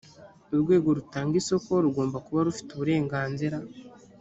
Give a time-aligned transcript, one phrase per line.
[0.53, 3.57] urwego rutanga isoko rugomba kuba rufite uburenganzira